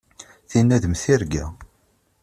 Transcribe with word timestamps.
Tinna 0.49 0.77
d 0.81 0.85
mm 0.87 0.95
tirga. 1.01 1.45